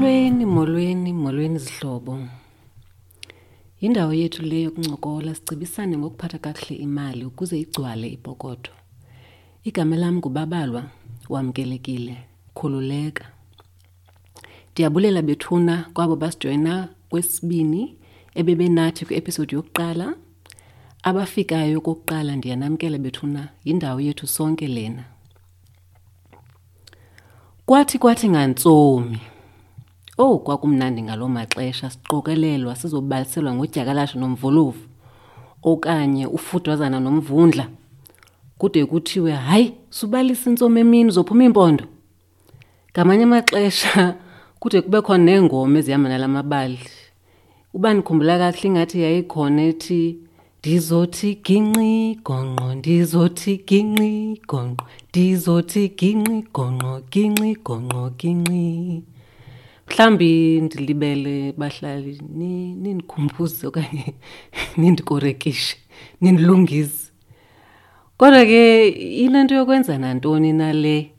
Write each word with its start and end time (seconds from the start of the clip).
Molweni, 0.00 0.46
molweni, 0.46 1.12
molweni 1.12 1.58
zihlobo. 1.58 2.18
Yindawo 3.80 4.12
yethu 4.14 4.42
le 4.42 4.62
yokuncokola 4.62 5.34
sicebisane 5.34 5.98
ngokuphatha 5.98 6.38
kakuhle 6.38 6.76
imali 6.76 7.24
ukuze 7.24 7.60
igcwale 7.60 8.08
ipokotho. 8.08 8.72
Igama 9.64 9.96
lam 9.96 10.16
ngubabalwa, 10.16 10.84
wamkelekile, 11.28 12.16
khululeka. 12.54 13.24
Ndiyabulela 14.72 15.22
bethuna 15.22 15.90
kwabo 15.94 16.16
basijoyina 16.16 16.88
kwesibini 17.10 17.96
ebebenathi 18.34 19.04
kwi-episode 19.04 19.56
yokuqala. 19.56 20.14
Abafikayo 21.02 21.78
okokuqala 21.78 22.36
ndiyanamkela 22.36 22.98
bethuna 22.98 23.48
yindawo 23.64 24.00
yethu 24.00 24.26
sonke 24.26 24.66
lena. 24.66 25.04
Kwathi 27.66 27.98
kwathi 27.98 28.28
ngantsomi 28.28 29.20
Oh 30.22 30.38
kwakumnandi 30.44 31.02
ngaloo 31.02 31.28
maxesha 31.28 31.90
siqokelelwa 31.90 32.76
sizobaliselwa 32.80 33.54
ngodyakalashe 33.54 34.16
nomvuluvu 34.18 34.82
okanye 35.70 36.24
ufudwazana 36.36 36.98
nomvundla 37.00 37.64
kude 38.58 38.80
kuthiwe 38.90 39.32
hayi 39.32 39.72
subalisa 39.90 40.50
intsomi 40.50 40.80
emini 40.80 41.08
uzophuma 41.08 41.44
iimpondo. 41.44 41.84
Ngamanye 42.92 43.24
amaxesha 43.24 44.14
kude 44.60 44.80
kube 44.84 44.98
khona 45.02 45.24
neengoma 45.24 45.78
ezihamba 45.78 46.08
nala. 46.08 46.28
Uba 47.74 47.94
ndikhumbula 47.94 48.38
kakuhle 48.38 48.68
ingathi 48.68 48.96
yayikhona 49.04 49.62
ethi 49.70 50.18
ndizothi 50.58 51.28
ginqi 51.46 52.20
gonqo 52.26 52.74
ndizothi 52.78 53.52
ginqi 53.68 54.42
gonqo 54.50 54.84
ndizothi 55.08 55.82
ginqi 55.98 56.36
gonqo 56.54 56.92
ginqi 57.12 57.50
gonqo 57.66 58.02
ginqi 58.20 59.02
mhlawumbi 59.90 60.60
ndilibele 60.60 61.52
bahlali 61.52 62.22
nindikhumbuze 62.82 63.66
okanye 63.66 64.14
nindikorekishe 64.76 65.76
nindilungise. 66.20 67.10
Kodwa 68.16 68.44
ke 68.44 68.88
inento 68.88 69.54
yokwenza 69.54 69.98
nantoni 69.98 70.52
nale 70.52 71.12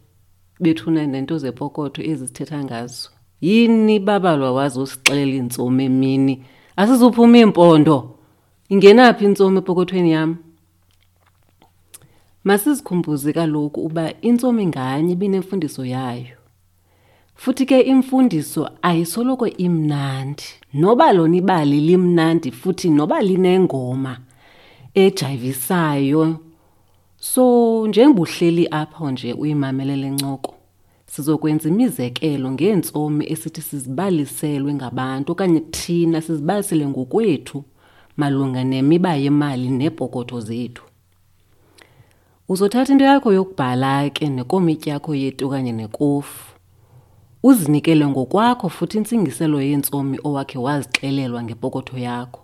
bethuna 0.59 1.05
nento 1.07 1.37
zepokotho 1.37 2.01
ezi 2.01 2.27
sithetha 2.27 2.63
ngazo? 2.63 3.09
Yini 3.41 3.99
babalwa 3.99 4.51
wazi 4.51 4.79
usixelela 4.79 5.31
iintsomi 5.31 5.85
emini? 5.85 6.43
Asizuphuma 6.75 7.37
iimpondo. 7.37 8.15
Ingenaphi 8.69 9.25
intsomi 9.25 9.57
epokothweni 9.57 10.11
yam? 10.11 10.37
Masizikhumbuze 12.43 13.33
kaloku 13.33 13.81
uba 13.81 14.13
intsomi 14.21 14.65
nganye 14.65 15.13
ibinemfundiso 15.13 15.85
yayo. 15.85 16.40
Futhi 17.35 17.65
ke 17.65 17.81
imfundiso 17.81 18.69
ayisoloko 18.81 19.47
imnandi. 19.47 20.43
Noba 20.73 21.13
lona 21.13 21.37
ibali 21.37 21.79
limnandi 21.81 22.51
futhi 22.51 22.89
noba 22.89 23.21
linengoma 23.21 24.17
ejayivisayo. 24.93 26.39
So 27.17 27.87
njengoba 27.87 28.21
uhleli 28.21 28.67
apho 28.71 29.11
nje 29.11 29.33
uyimamelele 29.33 30.09
ncoko 30.09 30.55
sizokwenza 31.05 31.69
imizekelo 31.69 32.51
ngeentsomi 32.51 33.31
esithi 33.31 33.61
sizibaliselwe 33.61 34.73
ngabantu 34.73 35.31
okanye 35.31 35.59
thina 35.59 36.21
sizibalisele 36.21 36.87
ngokwethu 36.87 37.63
malunga 38.17 38.63
nemiba 38.63 39.15
yemali 39.15 39.69
neepokotho 39.69 40.39
zethu. 40.39 40.83
Uzothatha 42.49 42.93
into 42.93 43.05
yakho 43.05 43.33
yokubhala 43.33 44.09
ke 44.09 44.29
nekomityi 44.29 44.89
yakho 44.89 45.15
yeti 45.15 45.45
okanye 45.45 45.71
nekofu. 45.71 46.50
Uzinikele 47.43 48.07
ngokwakho 48.07 48.69
futhi 48.69 48.97
intsingiselo 48.97 49.61
yeentsomi 49.61 50.17
owakhe 50.23 50.57
wazixelelwa 50.57 51.43
ngepokotho 51.43 51.97
yakho 51.97 52.41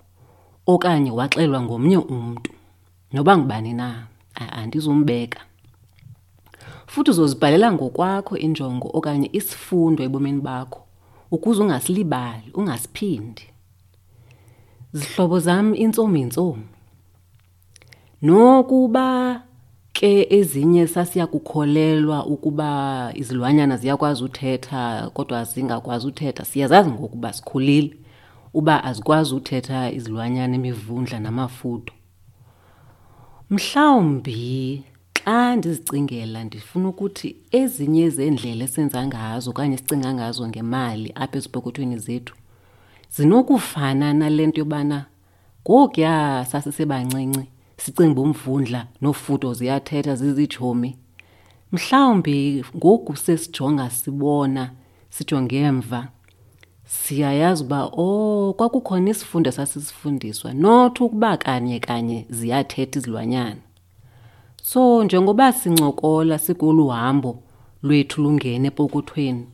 okanye 0.68 1.12
waxelwa 1.12 1.62
ngomnye 1.62 1.97
umntu. 1.97 2.52
Noba 3.13 3.38
ngubani 3.38 3.74
na 3.74 4.07
andizumbeka. 4.36 5.40
Futhi 6.88 7.12
uzozibhalela 7.12 7.72
ngokwakho 7.72 8.38
injongo 8.38 8.88
okanye 8.94 9.30
isifundo 9.34 10.03
ebomini 10.03 10.41
bakho 10.41 10.81
ukuze 11.31 11.62
ungasilibali 11.63 12.52
ungasiphindi 12.53 13.46
zihlobo 14.94 15.40
zam 15.40 15.75
intsomi 15.75 16.19
yintsomi. 16.19 16.68
Nokuba 18.22 19.41
ke 19.97 20.28
ezinye 20.30 20.88
sasiya 20.88 21.28
kukholelwa 21.28 22.25
ukuba 22.25 23.12
izilwanyana 23.16 23.78
ziyakwazi 23.78 24.24
uthetha 24.24 25.09
kodwa 25.13 25.44
zingakwazi 25.44 26.08
uthetha. 26.08 26.46
Siyazazi 26.46 26.90
ngokuba 26.90 27.34
sikhulile 27.34 27.97
uba 28.53 28.84
azikwazi 28.84 29.36
uthetha 29.36 29.91
izilwanyana 29.91 30.56
imivundla 30.56 31.19
namafutho 31.19 31.94
mhlawumbi 33.50 34.84
xa 35.13 35.56
ndizicingela 35.56 36.44
ndifuna 36.44 36.90
ukuthi 36.90 37.36
ezinye 37.52 38.09
zeendlela 38.09 38.63
esenza 38.63 39.07
ngazo 39.07 39.50
okanye 39.50 39.75
esicinga 39.75 40.13
ngazo 40.13 40.47
ngemali 40.47 41.09
apha 41.16 41.38
ezipokothweni 41.38 41.97
zethu 42.06 42.36
zinokufana 43.16 44.13
nale 44.13 44.47
nto 44.47 44.59
yobana 44.62 45.06
ngokuya 45.63 46.46
sasisebancinci 46.50 47.56
sicinga 47.77 48.21
umvundla 48.21 48.88
nofudo 49.01 49.53
ziyathetha 49.53 50.15
zizitshomi 50.15 50.97
mhlawumbi 51.71 52.65
ngoku 52.77 53.15
sesijonga 53.15 53.89
sibona 53.89 54.71
sijonge 55.09 55.57
emva. 55.57 56.07
Siyayazi 56.85 57.63
uba 57.63 57.89
oh 57.91 58.53
kwakukhona 58.57 59.09
isifundo 59.09 59.51
sasisifundiswa 59.51 60.53
not 60.53 61.01
ukuba 61.01 61.38
kanye 61.38 61.79
kanye 61.79 62.25
ziyathetha 62.29 62.99
izilwanyana. 62.99 63.61
So 64.63 65.03
njengoba 65.03 65.53
sincokola 65.53 66.39
sikolu 66.39 66.88
hambo 66.88 67.39
lwethu 67.83 68.21
lungene 68.21 68.67
epokothweni 68.67 69.45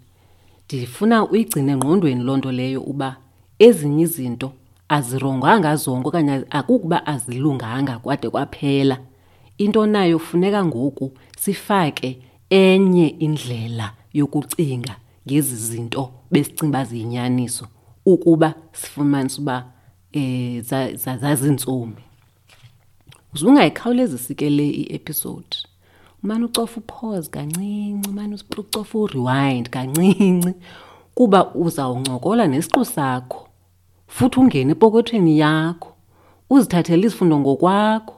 ndifuna 0.66 1.30
uyigcine 1.30 1.72
engqondweni 1.72 2.24
loo 2.24 2.38
nto 2.38 2.52
leyo 2.52 2.82
uba 2.82 3.18
ezinye 3.60 4.04
izinto 4.04 4.52
azirongwanga 4.96 5.76
zonke 5.76 6.08
okanye 6.08 6.46
akukuba 6.50 6.98
azilunganga 7.06 8.00
kwade 8.00 8.30
kwaphela. 8.30 8.98
Into 9.58 9.86
nayo 9.86 10.20
funeka 10.20 10.66
ngoku 10.66 11.12
sifake 11.40 12.20
enye 12.50 13.08
indlela 13.08 13.94
yokucinga 14.14 14.96
ngezi 15.28 15.56
zinto 15.56 16.10
besicinga 16.32 16.70
uba 16.70 16.86
ziyinyaniso 16.86 17.68
ukuba 18.06 18.54
sifumanise 18.72 19.42
uba 19.42 19.66
um 20.16 20.62
zazintsomi. 20.96 22.04
Uzungayikhawulezisi 23.34 24.36
ke 24.36 24.50
le 24.50 24.70
i-episode. 24.70 25.58
Umane 26.24 26.46
ucofa 26.46 26.80
upause 26.80 27.30
kancinci 27.30 28.10
umane 28.10 28.36
ucofa 28.36 28.98
urewind 28.98 29.70
kancinci 29.70 30.54
kuba 31.16 31.56
uzawuncokola 31.56 32.48
nesiqu 32.48 32.86
sakho. 32.86 33.48
Futhi 34.16 34.40
ungene 34.40 34.72
epokothweni 34.72 35.40
yakho 35.40 35.90
uzithathele 36.50 37.08
izifundo 37.08 37.40
ngokwakho. 37.40 38.16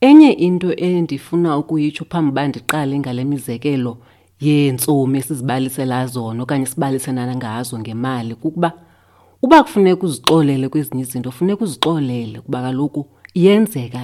Enye 0.00 0.32
into 0.32 0.72
endifuna 0.76 1.58
ukuyitsho 1.58 2.04
phambi 2.10 2.30
uba 2.30 2.48
ndiqale 2.48 2.98
ngale 2.98 3.24
mizekelo 3.24 3.96
yeentsomi 4.40 5.18
esizibalisela 5.18 6.06
zona 6.06 6.42
okanye 6.42 6.66
sibaliselana 6.66 7.36
ngazo 7.36 7.78
ngemali 7.78 8.34
kukuba 8.34 8.72
uba 9.42 9.62
kufuneka 9.62 10.06
uzixolele 10.06 10.68
kwezinye 10.68 11.02
izinto 11.02 11.30
funeka 11.30 11.64
uzixolele 11.64 12.40
kuba 12.40 12.62
kaloku 12.62 13.06
iyenzeka 13.34 14.00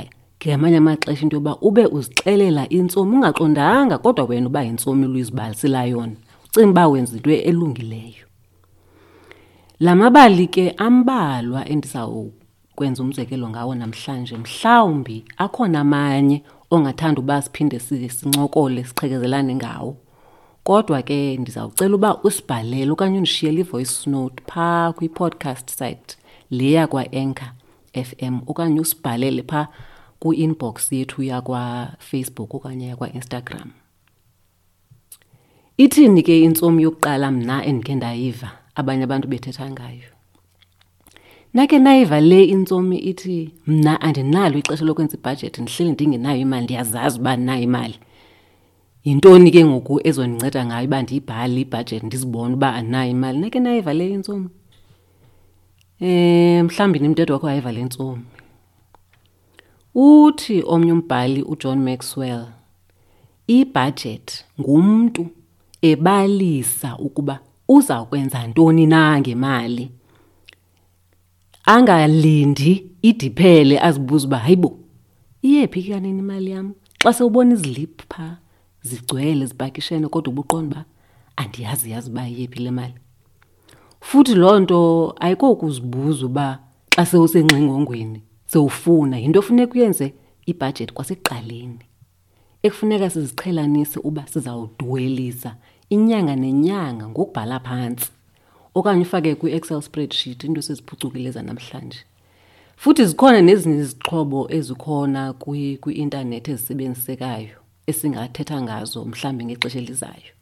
ngamanye 0.46 0.76
amaxesha 0.76 1.22
into 1.22 1.36
yoba 1.36 1.56
ube 1.60 1.86
uzixelela 1.86 2.68
intsomi 2.68 3.16
ungaqondanga 3.16 3.98
kodwa 3.98 4.24
wena 4.24 4.46
uba 4.46 4.62
yintsomi 4.62 5.06
luyizibalisela 5.06 5.84
yona. 5.84 6.16
Ucinga 6.48 6.70
uba 6.70 6.88
wenza 6.88 7.16
into 7.16 7.30
elungileyo. 7.30 8.29
La 9.80 9.96
mabali 9.96 10.46
ke 10.46 10.74
ambalwa 10.76 11.68
endizawukwenza 11.68 13.02
umzekelo 13.02 13.48
ngawo 13.48 13.74
namhlanje 13.74 14.36
mhlawumbi 14.36 15.24
akhona 15.36 15.80
amanye 15.80 16.42
ongathanda 16.70 17.20
uba 17.20 17.42
siphinde 17.42 17.78
sincokole 17.78 18.84
siqhekezelane 18.84 19.54
ngawo 19.54 19.96
kodwa 20.64 21.02
ke 21.02 21.36
ndizawucela 21.36 21.94
uba 21.94 22.22
usibhalele 22.22 22.90
okanye 22.92 23.18
undishiyele 23.18 23.60
i-voice 23.60 24.10
note 24.10 24.42
phaa 24.46 24.92
kwi-podcast 24.92 25.70
site 25.70 26.16
le 26.50 26.70
yakwa-anchor 26.70 27.52
FM 27.94 28.38
okanye 28.46 28.80
usibhalele 28.80 29.42
phaa 29.42 29.68
kwi-inbox 30.20 30.92
yethu 30.92 31.22
yakwaFacebook 31.22 32.54
okanye 32.54 32.86
yakwa-Instagram. 32.88 33.70
Ithini 35.76 36.22
ke 36.22 36.40
intsomi 36.40 36.82
yokuqala 36.82 37.30
mna 37.30 37.64
endikhe 37.64 37.94
ndayiva 37.94 38.50
abanye 38.80 39.04
abantu 39.04 39.28
bethetha 39.28 39.70
ngayo? 39.70 40.10
nake 41.54 41.78
nayiva 41.78 42.20
le 42.20 42.44
intsomi 42.44 42.98
ithi 43.10 43.50
mna 43.66 44.00
andinalo 44.00 44.58
ixesha 44.58 44.84
lokwenza 44.84 45.16
ibhajethi 45.16 45.62
ndihleli 45.62 45.92
ndingenayo 45.92 46.40
imali 46.40 46.64
ndiyazazi 46.64 47.18
uba 47.20 47.36
ndinayo 47.36 47.62
imali. 47.62 47.96
yintoni 49.04 49.50
ke 49.50 49.64
ngoku 49.64 50.00
ezondinceda 50.08 50.66
ngayo 50.66 50.86
uba 50.86 51.02
ndiyibhale 51.02 51.60
ibhajethi 51.60 52.06
ndizibone 52.06 52.54
uba 52.54 52.74
andinayo 52.74 53.10
imali 53.10 53.38
nake 53.38 53.60
nayiva 53.60 53.92
le 53.94 54.10
intsomi 54.10 54.48
um 56.00 56.62
mhlawumbi 56.66 56.98
nimthetho 56.98 57.32
wakho 57.32 57.46
wayiva 57.46 57.72
le 57.72 57.84
ntsomi 57.84 58.24
uthi 59.94 60.62
omnye 60.66 60.92
umbhali 60.92 61.42
uJohn 61.42 61.78
Maxwell 61.78 62.46
ibhajethi 63.46 64.44
ngumntu 64.60 65.26
ebalisa 65.82 66.96
ukuba 66.98 67.40
uza 67.70 68.04
kwenza 68.04 68.46
ntoni 68.46 68.86
na 68.86 69.20
ngemali? 69.20 69.90
Angalindi 71.64 72.72
idiphele 73.02 73.80
azibuza 73.80 74.26
uba 74.26 74.38
hayibo 74.38 74.78
iyephi 75.42 75.82
kanini 75.82 76.18
imali 76.18 76.50
yam? 76.50 76.74
Xa 77.02 77.12
sewubona 77.12 77.54
iziliphu 77.54 78.04
phaa 78.08 78.36
zigcwele 78.82 79.46
zipakishene 79.46 80.08
kodwa 80.08 80.32
ubuqonda 80.32 80.76
uba 80.76 80.84
andiyazi 81.36 81.90
yazi 81.90 82.10
uba 82.10 82.28
iyephi 82.28 82.58
le 82.62 82.70
mali. 82.70 82.94
Futhi 84.00 84.34
loo 84.34 84.58
nto 84.60 85.14
ayikokuzibuza 85.20 86.26
uba 86.26 86.58
xa 86.94 87.06
sewusengxingongweni 87.06 88.22
sewufuna 88.46 89.18
yinto 89.18 89.38
efuneka 89.38 89.74
uyenze 89.74 90.14
ibhajethi 90.46 90.92
kwasekuqaleni. 90.92 91.84
Ekufuneka 92.62 93.10
siziqhelanise 93.10 94.00
uba 94.04 94.26
sizawuduwelisa 94.26 95.56
inyanga 95.90 96.36
nenyanga 96.36 97.04
ngokubhala 97.08 97.60
phantsi 97.60 98.10
okanye 98.74 99.02
ufake 99.02 99.34
kwi-excel 99.34 99.82
spreadsheet 99.82 100.44
into 100.44 100.60
eseziphucukile 100.60 101.30
zanamhlanje. 101.30 102.00
Futhi 102.76 103.06
zikhona 103.06 103.40
nezinye 103.40 103.78
izixhobo 103.82 104.40
ezikhona 104.56 105.22
kwi-intanethi 105.82 106.50
ezisebenzisekayo 106.50 107.56
esingathetha 107.90 108.62
ngazo 108.62 109.04
mhlawumbi 109.04 109.44
ngexesha 109.44 109.78
elizayo. 109.78 110.32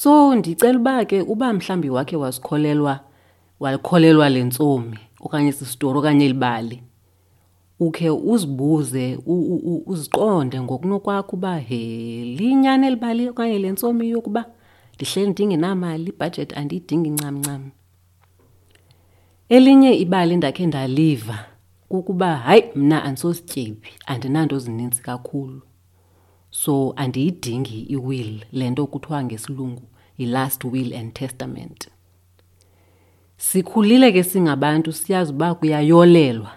So 0.00 0.34
ndicela 0.34 0.78
uba 0.78 1.04
ke 1.04 1.22
uba 1.22 1.52
mhlawumbi 1.52 1.90
wakhe 1.90 2.16
wasikholelwa 2.16 3.00
walikholelwa 3.60 4.28
le 4.28 4.44
ntsomi 4.44 4.98
okanye 5.20 5.52
sisitori 5.52 5.98
okanye 5.98 6.24
elibali 6.24 6.82
ukhe 7.80 8.10
uzibuze 8.10 9.18
uziqonde 9.86 10.60
ngokunokwakho 10.60 11.36
uba 11.36 11.58
he 11.58 11.78
linyani 12.24 12.86
elibali 12.86 13.28
okanye 13.28 13.58
le 13.58 13.70
ntsomi 13.72 14.08
yokuba 14.08 14.44
ndihleli 14.94 15.30
ndingenamali 15.30 16.10
ibhajethi 16.10 16.54
andiyidingi 16.54 17.10
ncam 17.10 17.38
ncam. 17.38 17.70
Elinye 19.48 19.94
ibali 19.94 20.32
endakhe 20.34 20.66
ndaliva 20.66 21.38
kukuba 21.88 22.36
hayi 22.36 22.64
mna 22.74 23.04
andisosityebi 23.04 23.88
andinanto 24.06 24.58
zininzi 24.58 25.02
kakhulu. 25.02 25.62
So 26.50 26.92
andiyidingi 26.96 27.80
iwill 27.80 28.44
le 28.52 28.70
nto 28.70 28.86
kuthiwa 28.86 29.24
ngesilungu 29.24 29.82
yi-last 30.18 30.64
will 30.64 30.94
and 30.94 31.12
testament. 31.12 31.88
Sikhulile 33.36 34.12
ke 34.12 34.22
singabantu 34.24 34.92
siyazi 34.92 35.32
uba 35.32 35.54
kuyayolelwa. 35.54 36.52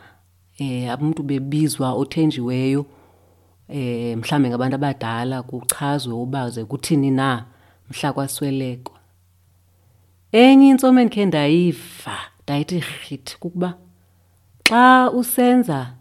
Eh 0.60 0.92
abantu 0.92 1.24
bebizwa 1.24 1.94
othenjiweyo 1.94 2.86
eh 3.70 4.18
mhlambe 4.18 4.50
ngabantu 4.50 4.76
abadala 4.76 5.44
kuchazwe 5.44 6.14
uba 6.14 6.50
ze 6.50 6.66
kuthini 6.66 7.12
na 7.12 7.46
mhla 7.90 8.14
kwaswelekwa. 8.14 9.00
Enye 10.32 10.70
intsomo 10.70 11.00
endikhe 11.00 11.26
ndayiva 11.26 12.18
ndayithi 12.44 12.80
rhithi 12.80 13.38
kukuba 13.40 13.78
xa 14.68 15.12
usenza 15.12 15.94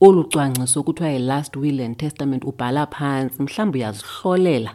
olu 0.00 0.24
cwangciso 0.24 0.82
kuthiwa 0.82 1.10
yi-last 1.10 1.56
will 1.56 1.80
and 1.80 1.96
testament 1.96 2.44
ubhala 2.44 2.86
phantsi 2.86 3.42
mhlawumbi 3.42 3.78
uyazihlolela 3.78 4.74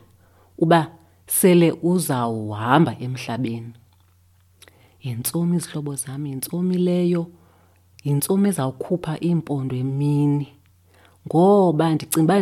uba 0.58 0.92
sele 1.28 1.72
uzawuhamba 1.72 2.96
emhlabeni. 3.00 3.74
Yintsomi 5.04 5.58
izihlobo 5.58 5.96
zam 5.96 6.26
yintsomi 6.26 6.78
leyo 6.78 7.28
yintsomi 8.04 8.50
ezawukhupha 8.50 9.18
iimpondo 9.26 9.76
emini. 9.76 10.48
Ngoba 11.28 11.94
ndicinga 11.96 12.24
uba 12.24 12.42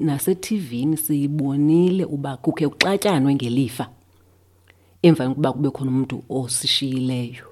nasethivini 0.00 0.96
siyibonile 0.96 2.04
uba 2.04 2.36
kukhe 2.36 2.68
kuxatyanwe 2.68 3.34
ngelifa 3.34 3.88
emveni 5.02 5.28
kokuba 5.34 5.52
kube 5.52 5.70
khona 5.70 5.90
umntu 5.90 6.22
osishiyileyo. 6.28 7.46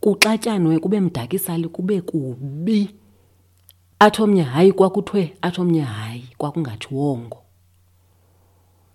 Kuxatyanwe 0.00 0.78
kube 0.78 1.00
mdakisali 1.00 1.68
kube 1.68 2.00
kubi. 2.00 2.90
Athi 3.98 4.22
omnye 4.22 4.42
hayi 4.42 4.72
kwakuthiwe 4.72 5.36
athi 5.42 5.60
omnye 5.60 5.80
hayi 5.80 6.24
kwakungathiwongo 6.38 7.38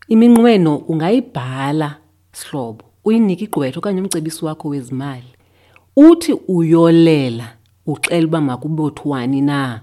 iminqweno 0.07 0.75
ungayibhala 0.75 1.97
sihlobo. 2.31 2.83
Uyinike 3.05 3.43
igqwetha 3.43 3.79
okanye 3.79 4.01
umcebisi 4.01 4.45
wakho 4.45 4.67
wezimali. 4.67 5.31
Uthi 5.95 6.33
uyolela 6.33 7.47
uxela 7.85 8.27
uba 8.27 8.41
makubothiwani 8.41 9.41
na? 9.41 9.81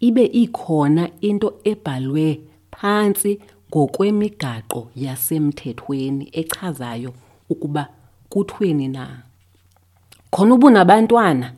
Ibe 0.00 0.24
ikhona 0.24 1.10
into 1.20 1.54
ebhalwe 1.64 2.40
phantsi 2.70 3.40
ngokwemigaqo 3.70 4.90
yasemthethweni 4.96 6.28
echazayo 6.32 7.12
ukuba 7.50 7.88
kuthweni 8.28 8.88
na. 8.88 9.22
Khona 10.30 10.54
ubunabantwana 10.54 11.52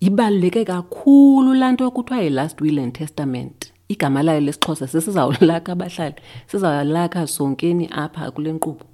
ibaluleke 0.00 0.64
kakhulu 0.64 1.54
laa 1.54 1.72
nto 1.72 1.90
kuthiwa 1.90 2.20
yi-last 2.22 2.60
will 2.60 2.78
and 2.78 2.92
testament. 2.92 3.72
Igama 3.88 4.22
layo 4.22 4.40
lesixhosa 4.40 4.86
sesizawulaka 4.86 5.72
abahlali 5.72 6.14
sizawulakha 6.46 7.26
sonkeni 7.26 7.88
apha 7.92 8.30
kule 8.30 8.52
nkqubo. 8.52 8.84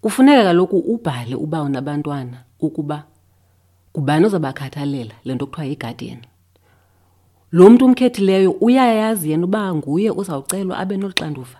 Kufuneka 0.00 0.44
kaloku 0.44 0.78
ubhale 0.78 1.34
uba 1.34 1.62
unabantwana 1.62 2.45
ukuba 2.60 3.04
ngubani 3.96 4.26
ozabakhathalela 4.26 5.14
le 5.24 5.34
nto 5.34 5.46
kuthiwa 5.46 5.66
yi-guardian. 5.66 6.18
Lo 7.52 7.70
mntu 7.70 7.84
umkhethileyo 7.84 8.50
uyayazi 8.50 9.30
yena 9.30 9.44
uba 9.44 9.74
nguye 9.74 10.10
uzawucelwa 10.10 10.78
abe 10.78 10.96
nolu 10.96 11.14
xanduva 11.14 11.58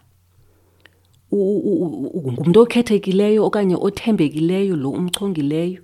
ngumntu 2.32 2.60
okhethekileyo 2.60 3.44
okanye 3.46 3.76
othembekileyo 3.86 4.76
lo 4.76 4.90
umchongileyo. 4.90 5.82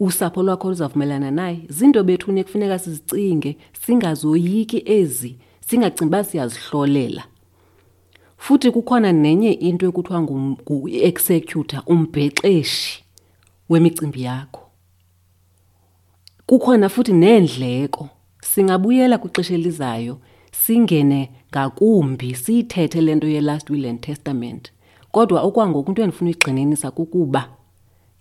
Usapho 0.00 0.42
lwakho 0.42 0.68
luzavumelana 0.68 1.30
naye. 1.30 1.60
Ziinto 1.68 2.04
bethuni 2.04 2.40
ekufuneka 2.40 2.78
sizicinge 2.78 3.56
singazoyiki 3.82 4.82
ezi 4.86 5.36
singacingi 5.66 6.08
uba 6.08 6.24
siyazihlolela. 6.24 7.24
Futhi 8.36 8.70
kukhona 8.70 9.12
nenye 9.12 9.52
into 9.52 9.86
ekuthiwa 9.86 10.22
ngu-executor 10.22 11.82
umbhexeshi 11.86 13.01
wemicimbi 13.72 14.22
yakho. 14.22 14.62
Kukhona 16.46 16.88
futhi 16.88 17.12
neendleko 17.12 18.08
singabuyela 18.40 19.18
kwixesha 19.18 19.54
elizayo 19.54 20.18
singene 20.52 21.30
ngakumbi 21.50 22.34
siyithethe 22.34 23.00
le 23.00 23.14
nto 23.14 23.26
ye-last 23.26 23.70
will 23.70 23.86
and 23.86 24.00
testament. 24.00 24.72
Kodwa 25.12 25.42
okwangoku 25.42 25.90
into 25.90 26.02
endifuna 26.02 26.30
uyigxininisa 26.30 26.90
kukuba 26.90 27.48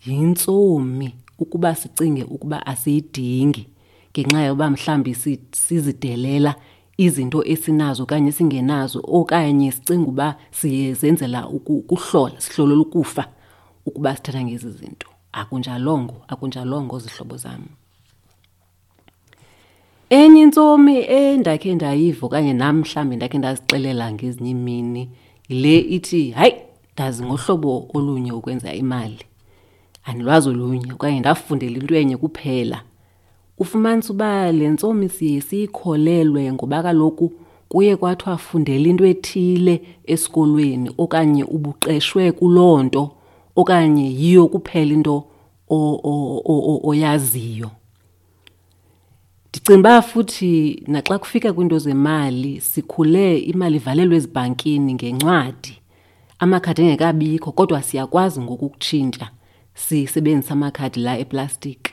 yintsomi 0.06 1.16
ukuba 1.40 1.76
sicinge 1.76 2.24
ukuba 2.24 2.66
asiyidingi 2.66 3.68
ngenxa 4.12 4.42
yoba 4.42 4.70
mhlawumbi 4.70 5.16
sizidelela 5.52 6.56
izinto 6.98 7.44
esinazo 7.44 8.04
okanye 8.04 8.30
esingenazo 8.30 9.00
okanye 9.08 9.72
sicinga 9.72 10.08
uba 10.10 10.28
siyezenzela 10.52 11.48
ukuhlola 11.48 12.42
sihlolela 12.42 12.82
ukufa 12.82 13.24
ukuba 13.86 14.16
sithetha 14.16 14.44
ngezi 14.44 14.72
zinto. 14.72 15.11
Akunjalongo 15.34 16.16
akunjalongo 16.28 17.00
zihlobo 17.00 17.38
zam 17.38 17.62
enye 20.10 20.42
intsomi 20.42 20.96
endakhe 20.98 21.76
ndayiva 21.76 22.26
okanye 22.26 22.54
nam 22.54 22.76
mhlawumbi 22.80 23.16
ndakhe 23.16 23.38
ndazixelela 23.38 24.12
ngezinye 24.12 24.50
imini 24.52 25.10
yile 25.50 25.80
ithi 25.80 26.32
hayi 26.32 26.56
ndazi 26.94 27.24
ngohlobo 27.24 27.88
olunye 27.94 28.32
ukwenza 28.32 28.74
imali. 28.74 29.20
Andilwazi 30.06 30.50
olunye 30.50 30.94
okanye 30.94 31.20
ndafundela 31.20 31.78
into 31.78 31.96
enye 31.96 32.18
kuphela. 32.18 32.82
Ufumanisa 33.58 34.14
uba 34.14 34.52
le 34.52 34.68
ntsomi 34.70 35.10
siye 35.10 35.42
siyikholelwe 35.42 36.54
ngoba 36.54 36.84
kaloku 36.84 37.32
kuye 37.70 37.96
kwathiwa 37.96 38.38
fundela 38.38 38.88
into 38.90 39.06
ethile 39.06 39.82
esikolweni 40.06 40.92
okanye 40.98 41.44
ubuqeshwe 41.44 42.32
kuloo 42.32 42.84
nto. 42.84 43.12
Okanye 43.56 44.06
yiyo 44.12 44.48
kuphela 44.48 44.94
into 44.94 45.24
oyaziyo. 46.84 47.72
Ndicinga 49.50 49.80
uba 49.80 50.02
futhi 50.02 50.84
naxa 50.88 51.20
kufika 51.20 51.54
kwiinto 51.54 51.80
zemali 51.80 52.62
sikhule 52.62 53.38
imali 53.40 53.76
ivalelwe 53.76 54.18
ezibhankini 54.18 54.94
ngencwadi. 54.94 55.78
Amakhadi 56.40 56.82
engekabikho 56.82 57.52
kodwa 57.52 57.82
siyakwazi 57.84 58.42
ngoku 58.42 58.66
ukutshintsha 58.66 59.30
sisebenzisa 59.74 60.54
amakhadi 60.54 61.00
la 61.00 61.20
eplastiki 61.20 61.92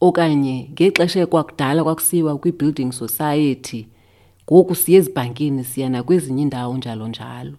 okanye 0.00 0.68
ngexesha 0.72 1.26
kwakudala 1.26 1.84
kwakusiwa 1.84 2.38
kwi-building 2.38 2.92
society 2.92 3.86
ngoku 4.44 4.74
siye 4.74 4.98
ezibhankini 4.98 5.64
siya 5.64 5.88
nakwezinye 5.88 6.42
iindawo 6.42 6.76
njalo 6.76 7.08
njalo 7.08 7.56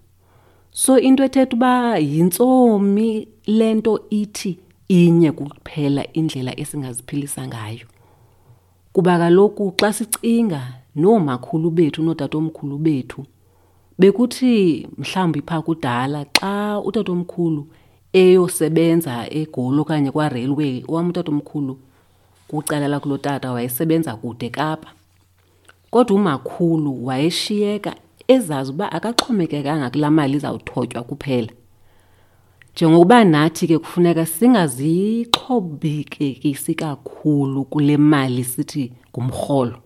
so 0.78 1.00
into 1.00 1.24
ethetha 1.24 1.56
uba 1.56 1.98
yintsomi 1.98 3.28
le 3.48 3.74
nto 3.74 4.00
ithi 4.10 4.60
inye 4.88 5.32
kuphela 5.32 6.14
indlela 6.14 6.60
esingaziphilisa 6.60 7.48
ngayo. 7.48 7.88
Kuba 8.94 9.18
kaloku 9.18 9.74
xa 9.80 9.94
sicinga 9.94 10.62
noomakhulu 10.96 11.72
bethu 11.72 12.04
nootatomkhulu 12.04 12.78
bethu 12.78 13.26
bekuthi 14.00 14.88
mhlawumbi 14.98 15.42
phaa 15.42 15.62
kudala 15.62 16.26
xa 16.40 16.82
utatomkhulu 16.84 17.68
eyosebenza 18.14 19.14
egoli 19.32 19.80
okanye 19.82 20.12
kwa-railway 20.12 20.84
owam 20.88 21.10
utatomkhulu 21.10 21.78
kucala 22.48 22.88
lakulotata 22.88 23.52
wayesebenza 23.52 24.16
kude 24.16 24.50
kapa. 24.50 24.90
Kodwa 25.92 26.16
umakhulu 26.16 27.06
wayeshiyeka 27.06 27.96
ezazi 28.28 28.72
uba 28.72 28.92
akaxhomekekanga 28.92 29.90
kulaa 29.90 30.10
mali 30.10 30.38
izawuthotywa 30.38 31.04
kuphela. 31.04 31.50
Njengokuba 32.74 33.24
nathi 33.24 33.68
ke 33.68 33.80
kufuneka 33.80 34.26
singazixhobekekisi 34.26 36.76
kakhulu 36.76 37.66
kule 37.66 37.98
mali 37.98 38.44
sithi 38.44 38.94
ngumrholo 39.12 39.78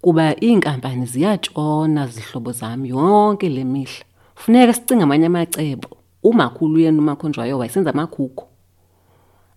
kuba 0.00 0.34
iinkampani 0.42 1.06
ziyatshona 1.06 2.06
zihlobo 2.06 2.52
zam 2.52 2.86
yonke 2.86 3.48
le 3.48 3.64
mihla. 3.64 4.04
Funeka 4.34 4.72
sicinge 4.72 5.02
amanye 5.02 5.26
amacebo. 5.26 5.88
Umakhulu 6.22 6.80
yena 6.80 6.98
umakhonjwayo 6.98 7.58
wayesenza 7.58 7.90
amakhukho 7.90 8.48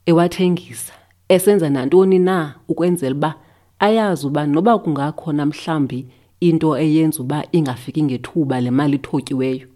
ewathengisa 0.05 0.93
esenza 1.29 1.69
nantoni 1.69 2.19
na 2.19 2.55
ukwenzela 2.67 3.15
uba 3.15 3.35
ayazi 3.79 4.27
uba 4.27 4.47
noba 4.47 4.79
kungakhona 4.79 5.45
mhlawumbi 5.45 6.07
into 6.39 6.77
eyenza 6.77 7.21
uba 7.21 7.45
ingafiki 7.51 8.03
ngethuba 8.03 8.61
le 8.61 8.71
mali 8.71 8.95
ithotyiweyo 8.95 9.67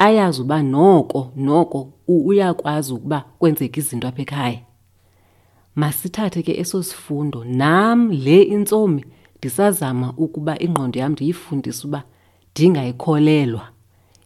ayazi 0.00 0.42
uba 0.42 0.62
noko 0.62 1.32
noko 1.36 1.92
uyakwazi 2.08 2.92
ukuba 2.92 3.24
kwenzeke 3.38 3.80
izinto 3.80 4.08
apha 4.08 4.22
ekhaya. 4.22 4.60
Masithathe 5.76 6.42
ke 6.42 6.60
eso 6.60 6.82
sifundo 6.82 7.44
nam 7.44 8.10
le 8.10 8.42
intsomi 8.42 9.04
ndisazama 9.38 10.14
ukuba 10.16 10.58
ingqondo 10.58 10.98
yam 11.00 11.12
ndiyifundise 11.12 11.86
uba 11.86 12.02
ndingayikholelwa. 12.52 13.68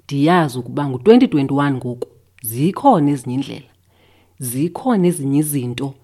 Ndiyazi 0.04 0.58
ukuba 0.58 0.88
ngu-2021 0.88 1.74
ngoku 1.74 2.08
zikhona 2.42 3.10
ezinye 3.10 3.34
iindlela 3.34 3.70
zikhona 4.38 5.06
ezinye 5.06 5.38
izinto 5.38 5.94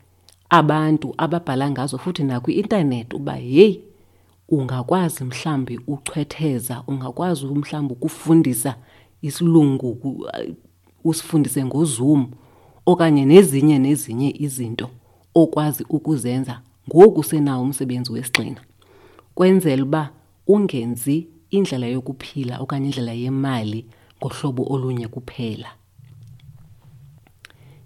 abantu 0.50 1.14
ababhala 1.18 1.70
ngazo 1.70 1.98
futhi 1.98 2.22
nakwi-intanethi 2.22 3.16
uba 3.16 3.34
heyi 3.34 3.80
ungakwazi 4.50 5.24
mhlawumbi 5.24 5.80
uchwetheza 5.86 6.82
ungakwazi 6.86 7.46
mhlawumbi 7.46 7.94
ukufundisa 7.94 8.76
isilungu 9.22 10.26
usifundise 11.04 11.64
ngoZoom 11.64 12.26
okanye 12.86 13.24
nezinye 13.24 13.78
nezinye 13.78 14.34
izinto 14.38 14.90
okwazi 15.34 15.84
ukuzenza 15.88 16.60
ngoku 16.88 17.24
senawo 17.24 17.62
umsebenzi 17.62 18.12
wesigxina. 18.12 18.60
Kwenzela 19.34 19.82
uba 19.82 20.10
ungenzi 20.46 21.26
indlela 21.50 21.86
yokuphila 21.86 22.58
okanye 22.58 22.86
indlela 22.86 23.12
yemali 23.12 23.86
ngohlobo 24.18 24.62
olunye 24.72 25.08
kuphela. 25.08 25.68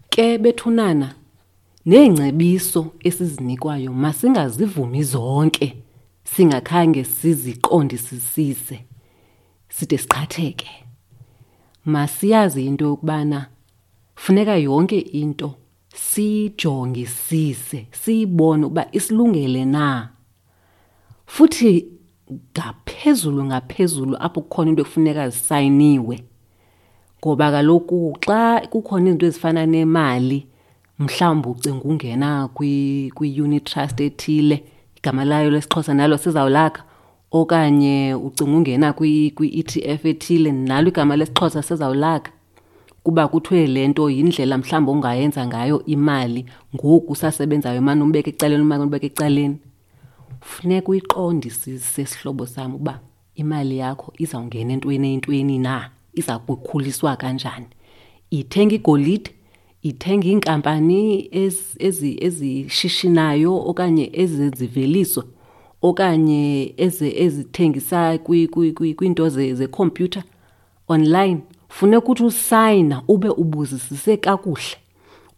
Ke 0.08 0.38
bethunana 0.38 1.14
neengcebiso 1.86 2.86
esizinikwayo 3.00 3.92
masingazivumi 3.92 5.02
zonke. 5.02 5.76
Singakhange 6.24 7.04
siziqondisisise 7.04 8.78
side 9.68 9.98
siqhatheke. 9.98 10.70
Masiyazi 11.86 12.66
into 12.66 12.84
yokubana 12.84 13.46
funeka 14.16 14.56
yonke 14.56 14.98
into 14.98 15.54
siyijongisise 15.94 17.86
siyibone 17.90 18.64
ukuba 18.66 18.88
isilungele 18.92 19.64
na. 19.64 20.08
Futhi 21.26 21.86
ngaphezulu 22.58 23.44
ngaphezulu 23.44 24.16
apho 24.20 24.40
kukhona 24.40 24.70
into 24.70 24.82
ekufuneka 24.82 25.28
zisayiniwe. 25.30 26.24
Ngoba 27.20 27.50
kaloku 27.50 28.16
xa 28.20 28.60
kukhona 28.70 29.06
izinto 29.06 29.26
ezifana 29.26 29.66
nemali 29.66 30.46
mhlawumbi 30.98 31.48
ucinga 31.48 31.84
ungena 31.84 32.48
kwi-unit 33.14 33.64
trust 33.64 34.00
ethile 34.00 34.64
igama 35.04 35.24
layo 35.24 35.50
lesixhosa 35.50 35.94
nalo 35.94 36.16
sizawulakha 36.16 36.82
okanye 37.30 38.14
ucinga 38.14 38.56
ungena 38.56 38.92
kwi-E_T_F 38.92 40.06
ethile 40.06 40.52
nalo 40.52 40.88
igama 40.88 41.16
lesixhosa 41.16 41.62
sizawulakha. 41.62 42.32
Kuba 43.04 43.28
kuthiwe 43.28 43.66
le 43.66 43.88
nto 43.88 44.10
yindlela 44.10 44.58
mhlawumbi 44.58 44.90
ongayenza 44.90 45.46
ngayo 45.46 45.84
imali 45.84 46.46
ngoku 46.74 47.12
usasebenzayo 47.12 47.82
mane 47.82 48.02
umbeka 48.02 48.30
ecaleni 48.30 48.62
umane 48.62 48.84
umbeka 48.84 49.06
ecaleni. 49.06 49.58
Funeka 50.40 50.88
uyiqondisise 50.88 52.06
sihlobo 52.06 52.46
sam 52.46 52.74
uba 52.74 53.00
imali 53.34 53.78
yakho 53.78 54.12
izawungena 54.18 54.72
entweni 54.72 55.08
eyintweni 55.08 55.58
na? 55.58 55.90
Iza 56.14 56.38
kukhuliswa 56.38 57.16
kanjani? 57.16 57.66
Ithenga 58.30 58.74
igolide 58.74 59.30
ithenga 59.84 60.26
iinkampani 60.28 61.28
ezishishinayo 62.26 63.52
okanye 63.70 64.10
ezeziveliso 64.12 65.22
okanye 65.82 66.74
ezithengisa 66.76 68.18
kwiinto 68.18 69.28
zekhompyutha 69.28 70.22
online. 70.88 71.40
Funeka 71.68 71.98
ukuthi 71.98 72.24
usayina 72.24 73.02
ube 73.08 73.28
ubuzisise 73.28 74.16
kakuhle 74.16 74.76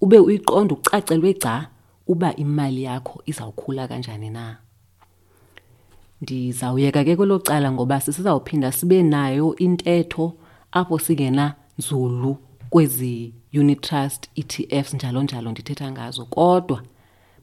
ube 0.00 0.18
uyiqonda 0.18 0.74
ucacelwe 0.74 1.32
gca 1.32 1.66
uba 2.06 2.36
imali 2.36 2.82
yakho 2.82 3.22
izawukhula 3.26 3.88
kanjani 3.88 4.30
na. 4.30 4.56
Ndizawuyeka 6.22 7.04
ke 7.04 7.16
kwelo 7.16 7.38
cala 7.38 7.72
ngoba 7.72 8.00
sisizawuphinda 8.00 8.72
sibe 8.72 9.02
nayo 9.02 9.56
intetho 9.56 10.32
apho 10.72 10.98
singena 10.98 11.54
nzulu 11.78 12.36
kwezi 12.70 13.32
unit 13.54 13.80
trust 13.80 14.28
E_T_Fs 14.36 14.94
njalo 14.94 15.22
njalo 15.22 15.50
ndithetha 15.50 15.90
ngazo. 15.92 16.24
Kodwa 16.24 16.82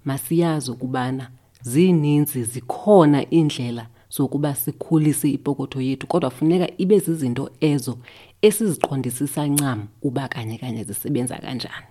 masiyazi 0.06 0.72
ukubana 0.72 1.30
zininzi 1.62 2.44
zikhona 2.44 3.34
iindlela 3.34 3.88
zokuba 4.10 4.56
sikhulise 4.56 5.30
ipokotho 5.30 5.82
yethu 5.82 6.08
kodwa 6.08 6.30
funeka 6.30 6.68
ibe 6.78 7.00
zizinto 7.00 7.50
ezo 7.60 7.98
esiziqondisisa 8.42 9.48
ncam 9.48 9.88
uba 10.02 10.28
kanye 10.28 10.58
kanye 10.58 10.84
zisebenza 10.84 11.36
kanjani. 11.38 11.86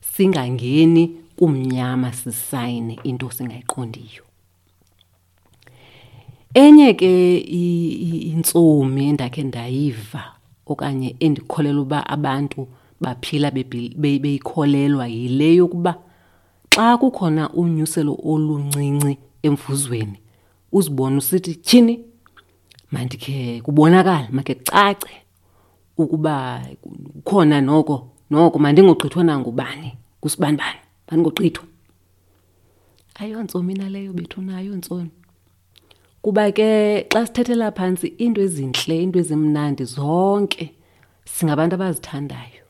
Singangeni 0.00 1.16
kumnyama 1.36 2.12
sisayine 2.12 2.98
into 3.04 3.30
singayiqondiyo. 3.30 4.22
Enye 6.54 6.94
ke 6.94 7.38
intsomi 7.38 9.08
endakhe 9.08 9.42
ndayiva 9.42 10.35
okanye 10.66 11.16
endikholelwa 11.20 11.82
uba 11.82 12.06
abantu 12.06 12.68
baphila 13.00 13.50
beyikholelwa 13.50 15.06
yile 15.06 15.54
yokuba 15.54 15.92
xa 16.74 16.98
kukhona 16.98 17.50
unyuselo 17.50 18.18
oluncinci 18.24 19.18
emvuzweni 19.42 20.18
uzibone 20.72 21.16
usithi 21.16 21.54
tyhini 21.54 21.94
mandikhe 22.92 23.60
kubonakale 23.60 24.28
makhe 24.30 24.54
kucace 24.54 25.14
ukuba 25.96 26.62
khona 27.24 27.60
noko 27.60 28.08
noko 28.30 28.58
mandingogqithwa 28.58 29.24
nangubani 29.24 29.92
kusibanibani 30.20 30.80
mandingogqithwa 31.08 31.64
ayontsomi 33.20 33.74
naleyo 33.74 34.12
bethu 34.12 34.42
nayo 34.42 34.76
ntsomi. 34.76 35.10
Kuba 36.26 36.50
ke 36.50 37.06
xa 37.12 37.20
sithethela 37.26 37.70
phantsi 37.70 38.06
iinto 38.18 38.40
ezintle 38.42 38.94
iinto 38.98 39.18
ezimnandi 39.22 39.84
zonke 39.84 40.64
singabantu 41.24 41.74
abazithandayo. 41.74 42.64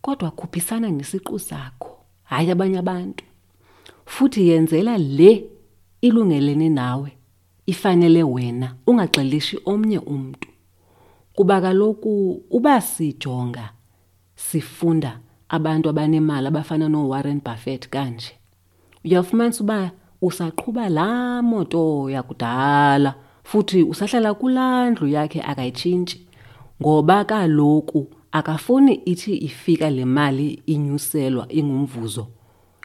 Kodwa 0.00 0.30
khuphisana 0.30 0.88
nesiqu 0.88 1.38
sakho 1.38 1.90
hayi 2.30 2.50
abanye 2.50 2.78
abantu. 2.78 3.24
Futhi 4.06 4.48
yenzela 4.48 4.96
le 4.98 5.32
ilungelene 6.00 6.68
nawe 6.68 7.10
ifanele 7.66 8.22
wena 8.22 8.68
ungaxelishi 8.86 9.56
omnye 9.72 9.98
umntu. 9.98 10.48
Kuba 11.36 11.60
kaloku 11.60 12.42
uba 12.50 12.80
sijonga 12.80 13.72
sifunda 14.34 15.20
abantu 15.48 15.88
abanemali 15.88 16.46
abafana 16.46 16.88
nooWarren 16.88 17.40
Buffett 17.44 17.88
kanje 17.88 18.32
uyawufumanisa 19.04 19.64
uba 19.64 19.90
usaqhuba 20.22 20.88
laa 20.88 21.42
moto 21.42 22.10
yakudala 22.10 23.14
futhi 23.44 23.82
usahlala 23.82 24.34
kulaa 24.34 24.90
ndlu 24.90 25.08
yakhe 25.08 25.42
akayitshintshi 25.42 26.26
ngoba 26.82 27.24
kaloku 27.24 28.06
akafuni 28.32 28.94
ithi 28.94 29.36
ifika 29.36 29.90
le 29.90 30.04
mali 30.04 30.62
inyuselwa 30.66 31.52
ingumvuzo 31.52 32.26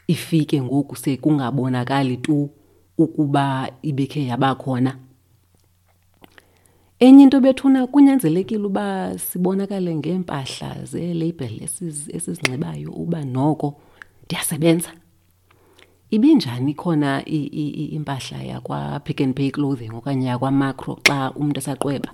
ifike 0.06 0.62
ngoku 0.62 0.96
sekungabonakali 0.96 2.16
tu 2.16 2.50
ukuba 2.98 3.70
ibikhe 3.82 4.26
yabakhona 4.26 4.96
enye 6.98 7.22
into 7.22 7.40
bethuna 7.40 7.86
kunyanzelekile 7.86 8.66
uba 8.66 9.18
sibonakale 9.18 9.94
ngeempahla 9.96 10.84
zeeleyibheli 10.84 11.62
esizinxibayo 12.16 12.90
uba 12.90 13.24
noko 13.24 13.80
ndiyasebenza. 14.24 14.90
Ibinjani 16.10 16.74
khona 16.74 17.24
impahla 17.24 18.42
yakwa-pick 18.42 19.20
and 19.20 19.34
pay 19.34 19.50
clothing 19.50 19.90
okanye 19.94 20.26
yakwamakro 20.26 20.98
xa 21.06 21.32
umntu 21.36 21.58
esaqweba? 21.58 22.10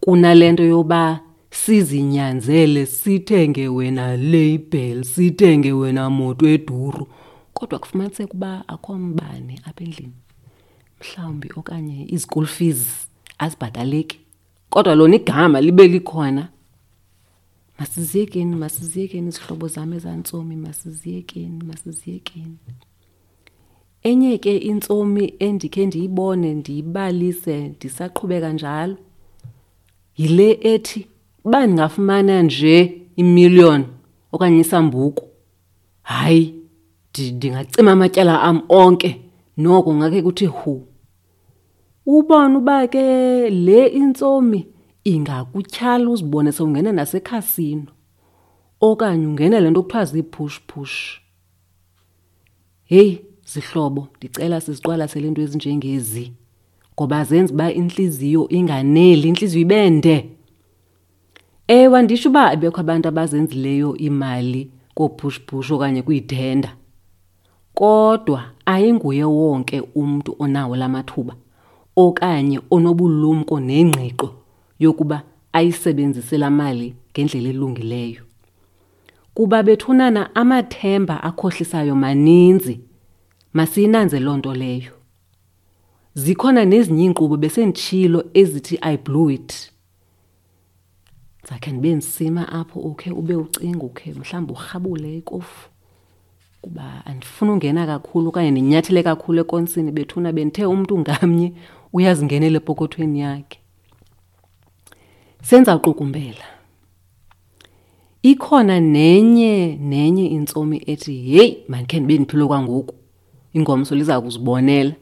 Kunale 0.00 0.52
nto 0.52 0.62
yoba 0.64 1.20
sizinyanzele 1.50 2.86
sithenge 2.86 3.68
wena 3.68 4.16
label 4.16 5.04
sithenge 5.04 5.72
wena 5.72 6.10
moto 6.10 6.46
eduru. 6.46 7.06
Kodwa 7.54 7.78
kufumaniseka 7.78 8.34
uba 8.34 8.68
akho 8.68 8.98
mbane 8.98 9.60
apha 9.64 9.84
endlini. 9.84 10.12
Mhlawumbi 11.00 11.50
okanye 11.56 12.06
izikul 12.08 12.46
fees 12.46 13.08
azibhataleki. 13.38 14.20
Kodwa 14.70 14.94
lona 14.94 15.16
igama 15.16 15.60
libe 15.60 15.88
likhona 15.88 16.48
masiziyekeni 17.78 18.56
masiziyekeni 18.56 19.28
izihlobo 19.28 19.68
zam 19.68 19.92
ezantsomi 19.92 20.56
masiziyekeni 20.56 21.64
masiziyekeni 21.64 22.56
enye 24.02 24.38
ke 24.38 24.56
intsomi 24.56 25.34
endikhe 25.38 25.86
ndiyibone 25.86 26.54
ndiyibalise 26.54 27.68
ndisaqhubeka 27.68 28.52
njalo 28.52 28.96
yile 30.16 30.58
ethi 30.72 31.06
uba 31.44 31.66
ndingafumana 31.66 32.42
nje 32.42 33.02
imiliyoni 33.16 33.86
okanye 34.32 34.60
isambuku 34.60 35.24
hayi 36.02 36.54
ndingacima 37.32 37.92
amatyala 37.92 38.42
am 38.42 38.62
onke 38.68 39.20
noko 39.56 39.94
ngake 39.94 40.22
kuthi 40.22 40.46
hu. 40.46 40.86
Ubone 42.06 42.56
uba 42.56 42.86
ke 42.88 43.50
le 43.50 43.86
intsomi 43.86 44.66
ingakutyhala 45.08 46.10
uzibone 46.10 46.52
sewungena 46.52 46.92
nasekhasino 46.92 47.90
okanye 48.80 49.26
ungena 49.26 49.60
le 49.60 49.70
nto 49.70 49.82
kuthiwa 49.82 50.04
zii-push 50.04 50.60
push 50.66 51.20
heyi 52.84 53.20
zihlobo 53.52 54.08
ndicela 54.16 54.60
siziqwalasele 54.60 55.28
into 55.28 55.42
ezinjengezi 55.42 56.32
ngoba 56.94 57.24
zenza 57.24 57.54
uba 57.54 57.72
intliziyo 57.72 58.48
inganeli 58.48 59.28
intliziyo 59.28 59.62
ibende 59.62 60.16
ewe 61.68 62.02
nditsho 62.02 62.28
uba 62.28 62.50
abekho 62.50 62.80
abantu 62.80 63.08
abazenzileyo 63.08 63.96
imali 63.96 64.70
koopushpush 64.94 65.70
okanye 65.70 66.02
kwiitenda 66.02 66.70
kodwa 67.74 68.40
ayinguye 68.66 69.24
wonke 69.24 69.82
umntu 69.94 70.36
onawo 70.38 70.76
la 70.76 70.88
mathuba 70.88 71.34
okanye 71.96 72.60
onobulumko 72.70 73.60
nengqiqo. 73.60 74.37
Yokuba 74.78 75.22
ayisebenzise 75.52 76.38
laa 76.38 76.50
mali 76.50 76.94
ngendlela 77.12 77.48
elungileyo. 77.48 78.22
Kuba 79.34 79.62
bethunana 79.62 80.34
amathemba 80.34 81.22
akhohlisayo 81.22 81.96
maninzi 81.96 82.80
masiyinanze 83.52 84.20
loo 84.20 84.36
nto 84.36 84.54
leyo. 84.54 84.92
Zikhona 86.14 86.64
nezinye 86.64 87.04
iinkqubo 87.04 87.36
besenditshilo 87.36 88.24
ezithi 88.34 88.78
i 88.82 88.96
blew 88.96 89.30
it. 89.30 89.72
Zakhe 91.48 91.70
ndibe 91.72 91.94
ndisima 91.94 92.52
apho 92.52 92.80
ukhe 92.80 93.10
ube 93.10 93.34
ucinga 93.36 93.84
ukhe 93.84 94.12
mhlawumbi 94.12 94.52
urhabule 94.52 95.16
ikofu. 95.18 95.68
Kuba 96.62 97.06
andifuna 97.06 97.52
ungena 97.52 97.86
kakhulu 97.86 98.28
okanye 98.28 98.50
ndinyathele 98.50 99.02
kakhulu 99.02 99.40
ekonsini 99.40 99.92
bethuna 99.92 100.32
bendithe 100.32 100.66
umntu 100.66 100.98
ngamnye 100.98 101.52
uyazingenela 101.92 102.56
epokothweni 102.56 103.20
yakhe 103.20 103.58
senza 105.42 105.76
uqukumbela 105.76 106.58
ikhona 108.22 108.80
nenye 108.80 109.76
nenye 109.80 110.26
intsomi 110.26 110.82
ethi 110.86 111.16
heyi 111.22 111.64
mandikhe 111.68 112.00
ndibe 112.00 112.18
ndiphile 112.18 112.46
kwangoku? 112.46 112.94
Ingomso 113.52 113.94
liza 113.94 114.20
kuzibonela. 114.20 114.94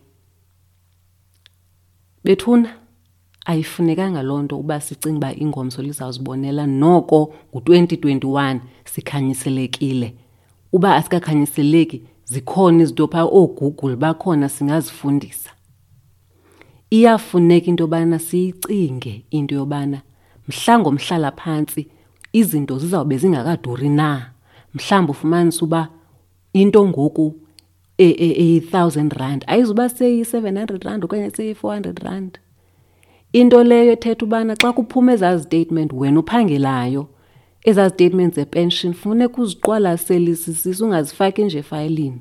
Bethuna 2.24 2.76
ayifunekanga 3.46 4.22
loo 4.22 4.42
nto 4.42 4.58
uba 4.58 4.80
sicinga 4.80 5.16
uba 5.16 5.34
ingomso 5.34 5.82
lizawuzibonela 5.82 6.66
noko 6.66 7.34
ngu-2021 7.52 8.60
sikhanyiselekile. 8.84 10.14
Uba 10.72 10.96
asikakhanyiseleki 10.96 12.02
zikhona 12.24 12.82
izinto 12.82 13.08
phaa 13.08 13.24
oogoogle 13.24 13.96
bakhona 13.96 14.48
singazifundisa. 14.48 15.50
Iyafuneka 16.90 17.66
into 17.66 17.84
yobana 17.84 18.18
siyicinge 18.18 19.24
into 19.30 19.54
yobana 19.54 20.02
mhla 20.48 20.78
ngomhlala 20.78 21.32
phantsi 21.32 21.88
izinto 22.32 22.78
zizawube 22.78 23.18
zingakaduri 23.18 23.88
na? 23.88 24.30
Mhlawumbi 24.74 25.10
ufumanise 25.10 25.64
uba 25.64 25.88
into 26.52 26.88
ngoku 26.88 27.34
eyi-thousand 27.98 29.12
rand 29.12 29.44
ayizuba 29.46 29.88
seyi-seven 29.88 30.56
hundred 30.56 30.84
rand 30.84 31.04
okanye 31.04 31.30
seyi-four 31.30 31.72
hundred 31.74 31.98
rand. 31.98 32.38
Into 33.32 33.64
leyo 33.64 33.92
ethetha 33.92 34.24
ubana 34.24 34.54
xa 34.56 34.72
kuphuma 34.72 35.12
ezaa 35.12 35.36
zitatement 35.36 35.92
wena 35.92 36.20
uphangelayo 36.20 37.08
ezaa 37.64 37.88
zitatement 37.88 38.34
zepension 38.34 38.94
funeka 38.94 39.42
uziqwalaselisisise 39.42 40.84
ungazifaki 40.84 41.44
nje 41.44 41.58
efayilini 41.58 42.20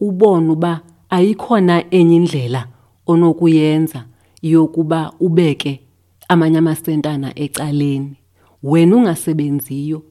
ubone 0.00 0.50
uba 0.50 0.80
ayikhona 1.10 1.84
enye 1.90 2.16
indlela 2.16 2.66
onokuyenza 3.06 4.04
yokuba 4.42 5.12
ubeke 5.20 5.85
amanye 6.28 6.58
amasentana 6.58 7.32
ecaleni. 7.38 8.16
Wena 8.62 8.96
ungasebenziyo. 8.96 10.02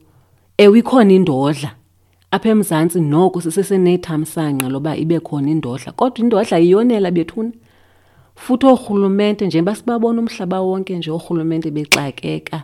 Ewe 0.58 0.80
ikhona 0.80 1.14
indodla. 1.14 1.76
Apha 2.32 2.50
emzantsi 2.50 3.00
noko 3.02 3.42
sisesenethamsanqa 3.42 4.70
loba 4.70 4.98
ibe 4.98 5.20
khona 5.20 5.50
indodla 5.50 5.92
kodwa 5.92 6.20
indodla 6.20 6.60
iyonela 6.60 7.12
bethuna. 7.12 7.52
Futhi 8.36 8.66
oorhulumente 8.66 9.48
njengoba 9.48 9.76
sibabona 9.76 10.22
umhlaba 10.22 10.62
wonke 10.62 10.98
nje 10.98 11.12
oorhulumente 11.12 11.72
bexakeka. 11.72 12.64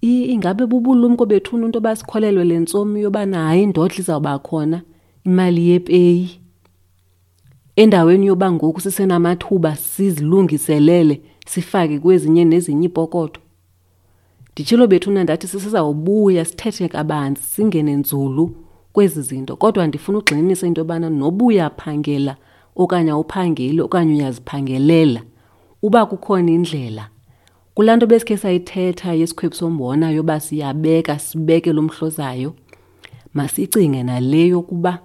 Ingabe 0.00 0.66
bubulumko 0.66 1.26
bethuna 1.26 1.66
into 1.66 1.76
yoba 1.78 1.96
sikholelwe 1.96 2.44
le 2.44 2.58
ntsomi 2.58 3.00
yobana 3.00 3.46
hayi 3.46 3.62
indodla 3.62 3.98
izawuba 3.98 4.38
khona? 4.38 4.82
Imali 5.24 5.68
yepeyi. 5.68 6.40
Endaweni 7.76 8.26
yoba 8.26 8.52
ngoku 8.52 8.80
sisenamathuba 8.80 9.76
sizilungiselele 9.76 11.20
sifake 11.44 11.98
kwezinye 11.98 12.44
nezinye 12.44 12.86
ipokoto. 12.86 13.40
Nditshilo 14.52 14.86
bethuna 14.86 15.24
ndathi 15.24 15.46
sisizawubuya 15.48 16.44
sithethe 16.44 16.88
kabanzi 16.88 17.42
singene 17.42 17.94
nzulu 17.96 18.56
kwezi 18.92 19.22
zinto. 19.22 19.56
Kodwa 19.56 19.86
ndifuna 19.86 20.18
ugxinisa 20.18 20.66
into 20.66 20.80
yobana 20.80 21.10
noba 21.10 21.44
uyaphangela 21.44 22.36
okanye 22.76 23.10
awuphangeli 23.10 23.80
okanye 23.80 24.14
uyaziphangelela 24.14 25.22
uba 25.82 26.06
kukhona 26.06 26.50
indlela. 26.52 27.08
Kulaa 27.74 27.96
nto 27.96 28.06
besikhe 28.06 28.36
sayithetha 28.36 29.12
yesikhwebu 29.12 29.54
sombona 29.54 30.10
yoba 30.10 30.40
siyabeka 30.40 31.18
sibeke 31.18 31.72
lo 31.72 31.82
mhlozayo 31.82 32.54
masicinge 33.34 34.02
nale 34.02 34.48
yokuba 34.48 34.98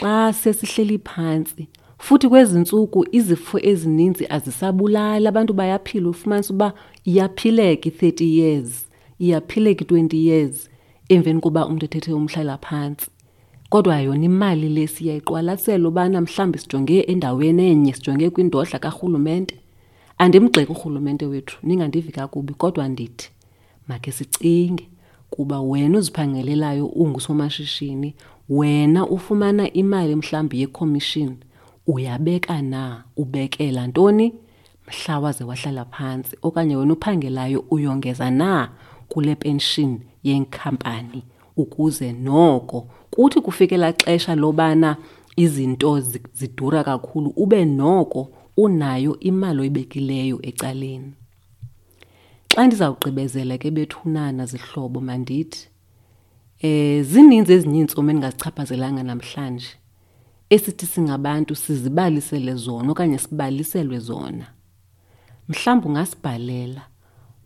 xa 0.00 0.32
sesihleli 0.32 0.98
phantsi 0.98 1.68
futhi 1.98 2.28
kwezi 2.28 2.58
ntsuku 2.58 3.06
izifo 3.12 3.58
ezininzi 3.62 4.26
azisabulali. 4.28 5.26
Abantu 5.26 5.52
bayaphila 5.52 6.08
ufumanisa 6.08 6.54
uba 6.54 6.72
iyaphileka 7.04 7.88
i-thirty 7.88 8.38
years 8.38 8.88
iyaphileka 9.18 9.84
i-twenty 9.84 10.26
years 10.28 10.70
emveni 11.08 11.40
koba 11.40 11.66
umntu 11.66 11.84
ethethe 11.84 12.12
umhlala 12.12 12.58
phantsi 12.58 13.10
kodwa 13.68 14.00
yona 14.00 14.24
imali 14.24 14.68
le 14.68 14.86
siyayiqwalasela 14.86 15.88
ubana 15.88 16.20
mhlawumbi 16.20 16.58
sijonge 16.58 17.00
endaweni 17.00 17.62
enye 17.70 17.92
sijonge 17.92 18.30
kwindodla 18.30 18.78
karhulumente. 18.78 19.56
Andimgxeki 20.18 20.72
urhulumente 20.72 21.26
wethu 21.26 21.58
ningandivi 21.62 22.12
kakubi 22.12 22.54
kodwa 22.54 22.88
ndithi 22.88 23.30
makhe 23.88 24.12
sicinge 24.12 24.88
kuba 25.30 25.60
wena 25.60 25.98
uziphangelelayo 25.98 26.86
ungusomashishini 26.86 28.14
wena 28.48 29.06
ufumana 29.06 29.72
imali 29.72 30.14
mhlawumbi 30.14 30.60
yekhomishini 30.60 31.36
uyabeka 31.86 32.62
na 32.62 33.04
ubekela 33.16 33.86
ntoni? 33.86 34.34
Mhla 34.86 35.20
waze 35.20 35.44
wahlala 35.44 35.84
phantsi 35.84 36.36
okanye 36.42 36.76
wena 36.76 36.92
uphangelayo 36.92 37.64
uyongeza 37.70 38.30
na 38.30 38.70
kule 39.08 39.34
pension 39.34 40.00
yenkampani? 40.22 41.22
Ukuze 41.56 42.12
noko 42.12 42.88
kuthi 43.10 43.40
kufikela 43.40 43.92
xesha 43.92 44.34
lobana 44.34 44.96
izinto 45.36 46.00
zidura 46.34 46.84
kakhulu 46.84 47.32
ube 47.36 47.64
noko 47.64 48.30
unayo 48.56 49.20
imali 49.20 49.60
oyibekileyo 49.60 50.38
ecaleni. 50.42 51.12
Xa 52.54 52.66
ndizawugqibezela 52.66 53.58
ke 53.58 53.70
bethunana 53.70 54.46
zihlobo 54.46 55.00
mandithi 55.00 55.68
eh 56.62 57.04
zininzi 57.04 57.52
ezinye 57.52 57.78
iintsomi 57.78 58.10
endingazichaphazelanga 58.10 59.02
namhlanje. 59.02 59.68
Esithi 60.50 60.86
singabantu 60.86 61.54
sizibalisele 61.54 62.54
zona 62.54 62.92
okanye 62.92 63.18
sibaliselwe 63.18 63.98
zona. 63.98 64.46
Mhlawumbi 65.48 65.86
ungasibhalela 65.88 66.82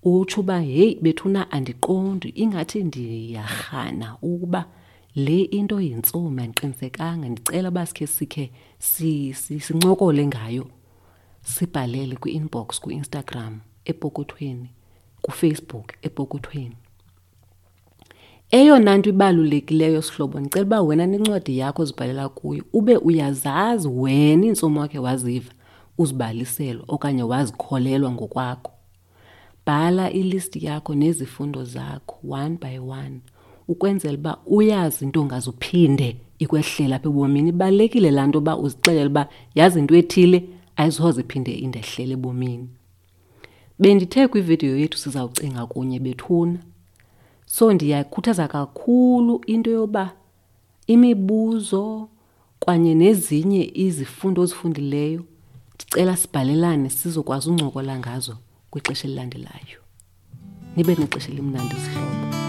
utsho 0.03 0.41
uba 0.41 0.61
heyi 0.61 0.99
bethuna 1.03 1.51
andiqondi. 1.51 2.29
Ingathi 2.29 2.85
ndiyarhana 2.85 4.17
ukuba 4.23 4.65
le 5.15 5.41
into 5.43 5.81
yintsomi 5.81 6.43
andiqinisekanga 6.43 7.29
ndicela 7.29 7.69
uba 7.69 7.87
sikhe 7.87 8.07
sikhe 8.07 8.53
sincokole 8.79 10.27
ngayo. 10.27 10.67
Sibhalele 11.43 12.17
kwi-inbox 12.17 12.81
kwi-instagram 12.81 13.61
epokothweni 13.85 14.69
kufacebook 15.23 15.95
epokothweni. 16.03 16.77
Eyona 18.51 18.97
nto 18.99 19.11
ibalulekileyo 19.11 20.03
sihlobo 20.03 20.41
ndicela 20.41 20.65
uba 20.67 20.83
wena 20.83 21.07
nencwadi 21.07 21.59
yakho 21.59 21.83
ozibhalela 21.83 22.29
kuyo 22.29 22.65
ube 22.73 22.97
uyazazi 22.97 23.89
wena 23.89 24.47
iintsomi 24.47 24.79
wakhe 24.79 24.99
waziva 24.99 25.53
uzibaliselwa 25.99 26.85
okanye 26.89 27.23
wazikholelwa 27.23 28.11
ngokwakho. 28.11 28.73
Bhala 29.67 30.11
ilisti 30.11 30.67
yakho 30.67 30.95
nezifundo 30.95 31.65
zakho 31.65 32.17
one 32.31 32.59
by 32.61 32.79
one 32.79 33.21
ukwenzela 33.69 34.19
uba 34.19 34.39
uyazi 34.47 35.05
into 35.05 35.21
ongazuphinde 35.21 36.17
ikwehlela 36.39 36.97
apha 36.97 37.09
ebomini. 37.09 37.49
Ibalulekile 37.49 38.11
laa 38.11 38.27
nto 38.27 38.39
uba 38.39 38.57
uzixelele 38.59 39.07
uba 39.07 39.29
yazi 39.55 39.79
into 39.79 39.95
ethile 39.97 40.45
ayisoze 40.77 41.21
iphinde 41.21 41.53
indehlele 41.53 42.13
ebomini. 42.13 42.69
Bendithe 43.79 44.29
kwividiyo 44.29 44.79
yethu 44.79 44.99
sizawucinga 44.99 45.67
kunye 45.67 45.99
bethuna 45.99 46.59
so 47.51 47.73
ndiyakhuthaza 47.73 48.49
kakhulu 48.49 49.41
into 49.47 49.71
yoba 49.71 50.13
imibuzo 50.87 52.09
kwanye 52.61 52.95
nezinye 52.95 53.71
izifundo 53.75 54.43
ozifundileyo 54.43 55.25
ndicela 55.75 56.17
sibhalelane 56.17 56.91
sizokwazi 56.91 57.51
uncokola 57.51 57.99
ngazo 57.99 58.37
kwixesha 58.71 59.05
elilandelayo. 59.05 59.81
Nibe 60.77 60.95
nexesha 60.95 61.31
elimnandi 61.33 61.75
sihlobo 61.75 62.40